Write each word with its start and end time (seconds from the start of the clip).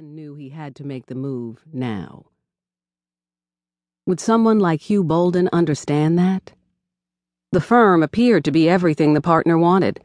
knew 0.00 0.34
he 0.34 0.50
had 0.50 0.74
to 0.76 0.86
make 0.86 1.06
the 1.06 1.14
move 1.14 1.62
now. 1.72 2.26
Would 4.06 4.20
someone 4.20 4.58
like 4.58 4.82
Hugh 4.82 5.04
Bolden 5.04 5.48
understand 5.52 6.18
that? 6.18 6.52
The 7.52 7.60
firm 7.60 8.02
appeared 8.02 8.44
to 8.44 8.50
be 8.50 8.68
everything 8.68 9.14
the 9.14 9.20
partner 9.20 9.58
wanted. 9.58 10.00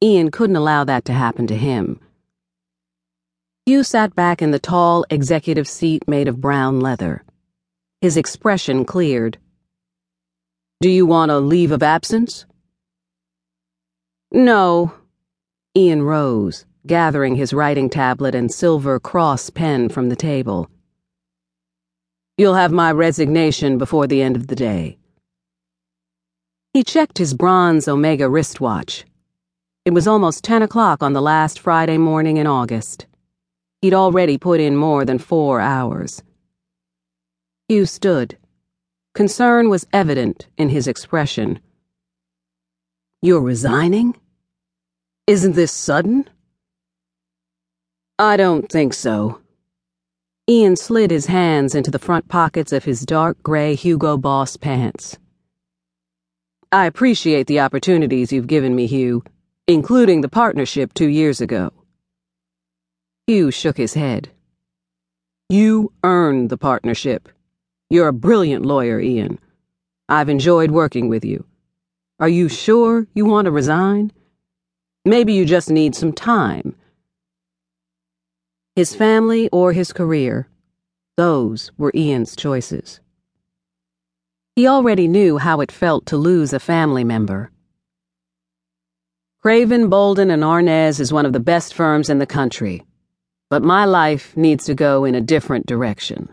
Ean 0.00 0.30
couldn't 0.30 0.56
allow 0.56 0.84
that 0.84 1.04
to 1.06 1.12
happen 1.12 1.46
to 1.48 1.56
him. 1.56 2.00
Hugh 3.66 3.82
sat 3.82 4.14
back 4.14 4.40
in 4.40 4.50
the 4.50 4.58
tall 4.58 5.04
executive 5.10 5.68
seat 5.68 6.06
made 6.08 6.28
of 6.28 6.40
brown 6.40 6.80
leather. 6.80 7.24
His 8.00 8.16
expression 8.16 8.84
cleared. 8.84 9.38
Do 10.80 10.88
you 10.88 11.04
want 11.04 11.32
a 11.32 11.38
leave 11.38 11.72
of 11.72 11.82
absence? 11.82 12.46
No. 14.30 14.94
Ean 15.74 16.02
rose 16.02 16.64
gathering 16.88 17.36
his 17.36 17.52
writing 17.52 17.88
tablet 17.88 18.34
and 18.34 18.52
silver 18.52 18.98
cross 18.98 19.50
pen 19.50 19.88
from 19.88 20.08
the 20.08 20.16
table. 20.16 20.68
You'll 22.36 22.54
have 22.54 22.72
my 22.72 22.90
resignation 22.90 23.78
before 23.78 24.08
the 24.08 24.22
end 24.22 24.34
of 24.34 24.48
the 24.48 24.56
day. 24.56 24.98
He 26.72 26.82
checked 26.82 27.18
his 27.18 27.34
bronze 27.34 27.86
Omega 27.86 28.28
wristwatch. 28.28 29.04
It 29.84 29.94
was 29.94 30.08
almost 30.08 30.44
10 30.44 30.62
o'clock 30.62 31.02
on 31.02 31.12
the 31.12 31.22
last 31.22 31.60
Friday 31.60 31.98
morning 31.98 32.36
in 32.36 32.46
August. 32.46 33.06
He'd 33.80 33.94
already 33.94 34.36
put 34.36 34.60
in 34.60 34.76
more 34.76 35.04
than 35.04 35.18
four 35.18 35.60
hours. 35.60 36.22
Hugh 37.68 37.86
stood. 37.86 38.36
Concern 39.14 39.68
was 39.68 39.86
evident 39.92 40.46
in 40.56 40.68
his 40.68 40.86
expression. 40.86 41.60
You're 43.22 43.40
resigning? 43.40 44.14
Isn't 45.26 45.54
this 45.54 45.72
sudden? 45.72 46.28
I 48.20 48.36
don't 48.36 48.68
think 48.68 48.94
so. 48.94 49.38
Ean 50.48 50.74
slid 50.74 51.12
his 51.12 51.26
hands 51.26 51.76
into 51.76 51.92
the 51.92 52.00
front 52.00 52.26
pockets 52.26 52.72
of 52.72 52.82
his 52.82 53.06
dark 53.06 53.40
gray 53.44 53.76
Hugo 53.76 54.16
Boss 54.16 54.56
pants. 54.56 55.18
I 56.72 56.86
appreciate 56.86 57.46
the 57.46 57.60
opportunities 57.60 58.32
you've 58.32 58.48
given 58.48 58.74
me, 58.74 58.88
Hugh, 58.88 59.22
including 59.68 60.22
the 60.22 60.28
partnership 60.28 60.94
two 60.94 61.06
years 61.06 61.40
ago. 61.40 61.72
Hugh 63.28 63.52
shook 63.52 63.76
his 63.76 63.94
head. 63.94 64.30
You 65.48 65.92
earned 66.02 66.50
the 66.50 66.58
partnership. 66.58 67.28
You're 67.88 68.08
a 68.08 68.12
brilliant 68.12 68.66
lawyer, 68.66 68.98
Ean. 68.98 69.38
I've 70.08 70.28
enjoyed 70.28 70.72
working 70.72 71.08
with 71.08 71.24
you. 71.24 71.44
Are 72.18 72.28
you 72.28 72.48
sure 72.48 73.06
you 73.14 73.26
want 73.26 73.44
to 73.44 73.52
resign? 73.52 74.10
Maybe 75.04 75.34
you 75.34 75.44
just 75.44 75.70
need 75.70 75.94
some 75.94 76.12
time 76.12 76.74
his 78.78 78.94
family 78.94 79.48
or 79.48 79.72
his 79.72 79.92
career. 79.92 80.48
Those 81.16 81.72
were 81.78 81.90
Ean's 81.96 82.36
choices. 82.36 83.00
He 84.54 84.68
already 84.68 85.08
knew 85.08 85.36
how 85.36 85.60
it 85.62 85.72
felt 85.72 86.06
to 86.06 86.16
lose 86.16 86.52
a 86.52 86.60
family 86.60 87.02
member. 87.02 87.50
Craven, 89.42 89.88
Bolden, 89.88 90.30
and 90.30 90.44
Arnez 90.44 91.00
is 91.00 91.12
one 91.12 91.26
of 91.26 91.32
the 91.32 91.40
best 91.40 91.74
firms 91.74 92.08
in 92.08 92.20
the 92.20 92.34
country, 92.38 92.84
but 93.50 93.64
my 93.64 93.84
life 93.84 94.36
needs 94.36 94.66
to 94.66 94.76
go 94.76 95.04
in 95.04 95.16
a 95.16 95.20
different 95.20 95.66
direction. 95.66 96.28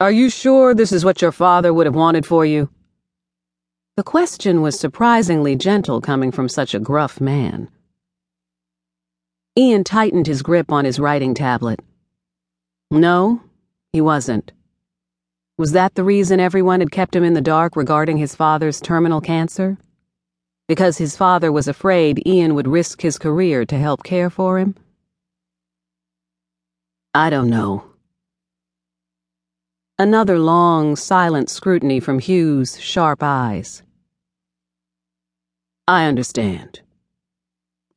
Are 0.00 0.10
you 0.10 0.30
sure 0.30 0.74
this 0.74 0.90
is 0.90 1.04
what 1.04 1.22
your 1.22 1.30
father 1.30 1.72
would 1.72 1.86
have 1.86 1.94
wanted 1.94 2.26
for 2.26 2.44
you? 2.44 2.70
The 3.96 4.02
question 4.02 4.62
was 4.62 4.76
surprisingly 4.76 5.54
gentle 5.54 6.00
coming 6.00 6.32
from 6.32 6.48
such 6.48 6.74
a 6.74 6.80
gruff 6.80 7.20
man. 7.20 7.70
Ean 9.54 9.84
tightened 9.84 10.26
his 10.26 10.42
grip 10.42 10.72
on 10.72 10.86
his 10.86 10.98
writing 10.98 11.34
tablet. 11.34 11.80
No, 12.90 13.42
he 13.92 14.00
wasn't. 14.00 14.52
Was 15.58 15.72
that 15.72 15.94
the 15.94 16.04
reason 16.04 16.40
everyone 16.40 16.80
had 16.80 16.90
kept 16.90 17.14
him 17.14 17.22
in 17.22 17.34
the 17.34 17.42
dark 17.42 17.76
regarding 17.76 18.16
his 18.16 18.34
father's 18.34 18.80
terminal 18.80 19.20
cancer? 19.20 19.76
Because 20.68 20.96
his 20.96 21.16
father 21.16 21.52
was 21.52 21.68
afraid 21.68 22.26
Ean 22.26 22.54
would 22.54 22.66
risk 22.66 23.02
his 23.02 23.18
career 23.18 23.66
to 23.66 23.76
help 23.76 24.02
care 24.02 24.30
for 24.30 24.58
him? 24.58 24.74
I 27.12 27.28
don't 27.28 27.50
know. 27.50 27.84
Another 29.98 30.38
long, 30.38 30.96
silent 30.96 31.50
scrutiny 31.50 32.00
from 32.00 32.20
Hugh's 32.20 32.80
sharp 32.80 33.22
eyes. 33.22 33.82
I 35.86 36.06
understand. 36.06 36.80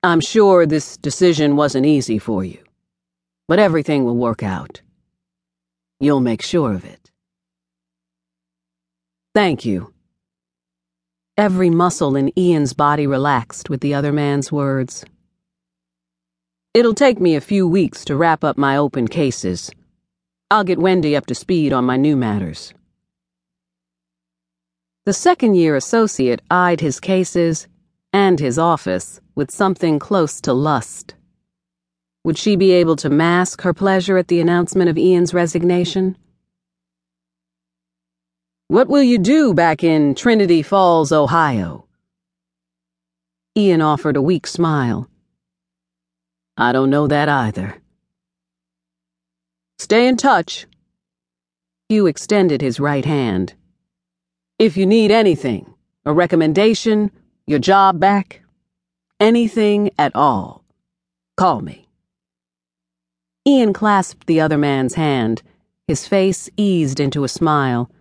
I'm 0.06 0.22
sure 0.22 0.68
this 0.68 0.98
decision 0.98 1.56
wasn't 1.56 1.88
easy 1.88 2.20
for 2.20 2.44
you, 2.44 2.60
but 3.48 3.58
everything 3.58 4.06
will 4.06 4.16
work 4.16 4.44
out. 4.44 4.82
You'll 6.00 6.20
make 6.20 6.44
sure 6.44 6.74
of 6.74 6.86
it. 6.86 7.10
Thank 9.34 9.66
you. 9.66 9.94
Every 11.38 11.72
muscle 11.72 12.16
in 12.16 12.32
Ean's 12.38 12.74
body 12.74 13.08
relaxed 13.08 13.70
with 13.70 13.82
the 13.82 13.96
other 13.96 14.14
man's 14.14 14.52
words. 14.52 15.04
It'll 16.76 16.94
take 16.94 17.20
me 17.20 17.36
a 17.36 17.42
few 17.42 17.68
weeks 17.68 18.06
to 18.06 18.16
wrap 18.16 18.44
up 18.44 18.60
my 18.60 18.78
open 18.78 19.08
cases. 19.08 19.72
I'll 20.52 20.64
get 20.64 20.78
Wendy 20.78 21.16
up 21.16 21.26
to 21.26 21.36
speed 21.36 21.74
on 21.74 21.84
my 21.84 21.98
new 21.98 22.16
matters. 22.16 22.74
The 25.06 25.14
second 25.14 25.56
year 25.56 25.76
associate 25.76 26.42
eyed 26.52 26.80
his 26.80 27.00
cases 27.00 27.68
and 28.16 28.40
his 28.40 28.58
office 28.58 29.20
with 29.36 29.52
something 29.52 30.00
close 30.00 30.40
to 30.40 30.54
lust. 30.54 31.16
Would 32.24 32.38
she 32.38 32.56
be 32.56 32.72
able 32.72 32.96
to 32.96 33.10
mask 33.10 33.64
her 33.64 33.74
pleasure 33.74 34.18
at 34.18 34.30
the 34.30 34.40
announcement 34.40 34.90
of 34.90 34.98
Ean's 34.98 35.34
resignation? 35.34 36.16
What 38.70 38.88
will 38.88 39.04
you 39.04 39.18
do 39.18 39.54
back 39.54 39.84
in 39.84 40.16
Trinity 40.16 40.62
Falls, 40.62 41.12
Ohio? 41.12 41.88
Ian 43.58 43.82
offered 43.82 44.16
a 44.16 44.22
weak 44.22 44.48
smile. 44.48 45.10
I 46.56 46.72
don't 46.72 46.90
know 46.90 47.08
that 47.08 47.28
either. 47.28 47.82
Stay 49.78 50.08
in 50.08 50.16
touch. 50.16 50.68
Hugh 51.90 52.08
extended 52.08 52.62
his 52.62 52.80
right 52.80 53.04
hand. 53.04 53.56
If 54.58 54.78
you 54.78 54.86
need 54.86 55.12
anything, 55.12 55.74
a 56.06 56.14
recommendation, 56.14 57.12
your 57.48 57.60
job 57.60 58.00
back, 58.00 58.42
anything 59.20 59.92
at 60.00 60.16
all, 60.16 60.64
call 61.38 61.62
me. 61.62 61.88
Ean 63.48 63.72
clasped 63.74 64.26
the 64.26 64.42
other 64.42 64.58
man's 64.58 64.96
hand, 64.96 65.44
his 65.88 66.08
face 66.08 66.50
eased 66.58 67.00
into 67.00 67.24
a 67.24 67.30
smile. 67.30 67.92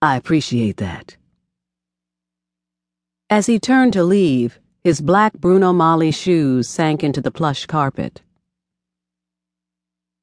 I 0.00 0.16
appreciate 0.16 0.78
that. 0.78 1.16
As 3.28 3.46
he 3.46 3.58
turned 3.58 3.92
to 3.92 4.04
leave, 4.04 4.58
his 4.82 5.00
black 5.00 5.34
Bruno 5.34 5.72
Magli 5.72 6.14
shoes 6.14 6.68
sank 6.68 7.04
into 7.04 7.20
the 7.20 7.30
plush 7.30 7.66
carpet. 7.66 8.22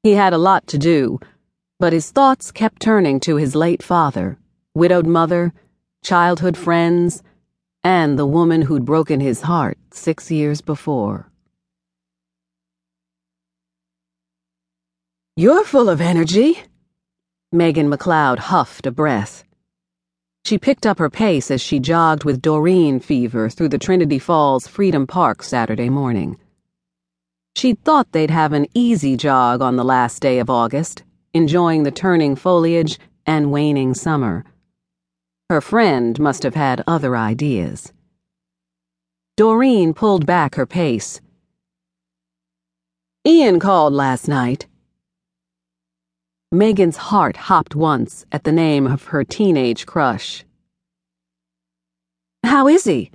He 0.02 0.12
had 0.12 0.32
a 0.32 0.38
lot 0.38 0.66
to 0.68 0.78
do, 0.78 1.20
but 1.78 1.92
his 1.92 2.10
thoughts 2.10 2.50
kept 2.50 2.82
turning 2.82 3.20
to 3.20 3.36
his 3.36 3.54
late 3.54 3.82
father, 3.82 4.38
widowed 4.74 5.06
mother, 5.06 5.52
childhood 6.02 6.56
friends, 6.56 7.22
and 7.84 8.18
the 8.18 8.26
woman 8.26 8.62
who'd 8.62 8.86
broken 8.86 9.20
his 9.20 9.42
heart 9.42 9.76
six 9.92 10.30
years 10.30 10.62
before. 10.62 11.30
You're 15.36 15.64
full 15.64 15.90
of 15.90 16.00
energy. 16.00 16.62
Megan 17.52 17.90
McCloud 17.90 18.38
huffed 18.38 18.86
a 18.86 18.90
breath. 18.90 19.44
She 20.44 20.58
picked 20.58 20.86
up 20.86 20.98
her 20.98 21.10
pace 21.10 21.50
as 21.50 21.60
she 21.60 21.78
jogged 21.78 22.24
with 22.24 22.40
Doreen 22.40 23.00
Fever 23.00 23.50
through 23.50 23.68
the 23.68 23.78
Trinity 23.78 24.18
Falls 24.18 24.66
Freedom 24.66 25.06
Park 25.06 25.42
Saturday 25.42 25.90
morning. 25.90 26.38
She'd 27.56 27.82
thought 27.84 28.12
they'd 28.12 28.30
have 28.30 28.52
an 28.52 28.66
easy 28.74 29.16
jog 29.16 29.60
on 29.60 29.76
the 29.76 29.84
last 29.84 30.20
day 30.20 30.38
of 30.38 30.50
August, 30.50 31.02
enjoying 31.32 31.82
the 31.82 31.90
turning 31.90 32.34
foliage 32.34 32.98
and 33.26 33.52
waning 33.52 33.94
summer. 33.94 34.44
Her 35.54 35.60
friend 35.60 36.18
must 36.18 36.42
have 36.42 36.56
had 36.56 36.82
other 36.84 37.16
ideas. 37.16 37.92
Doreen 39.36 39.94
pulled 39.94 40.26
back 40.26 40.56
her 40.56 40.66
pace. 40.66 41.20
Ean 43.24 43.60
called 43.60 43.92
last 43.92 44.26
night. 44.26 44.66
Megan's 46.50 46.96
heart 46.96 47.36
hopped 47.36 47.76
once 47.76 48.26
at 48.32 48.42
the 48.42 48.50
name 48.50 48.88
of 48.88 49.04
her 49.04 49.22
teenage 49.22 49.86
crush. 49.86 50.44
How 52.42 52.66
is 52.66 52.82
he? 52.82 53.12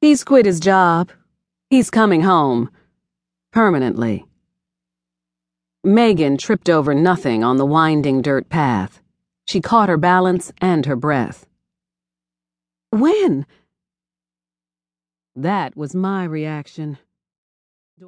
He's 0.00 0.24
quit 0.24 0.44
his 0.44 0.58
job. 0.58 1.12
He's 1.68 1.88
coming 1.88 2.22
home. 2.22 2.68
Permanently. 3.52 4.26
Megan 5.84 6.36
tripped 6.36 6.68
over 6.68 6.94
nothing 6.94 7.44
on 7.44 7.58
the 7.58 7.64
winding 7.64 8.22
dirt 8.22 8.48
path. 8.48 9.00
She 9.50 9.60
caught 9.60 9.88
her 9.88 9.96
balance 9.96 10.52
and 10.60 10.86
her 10.86 10.94
breath. 10.94 11.44
When? 12.90 13.46
That 15.34 15.76
was 15.76 15.92
my 15.92 16.22
reaction. 16.22 16.98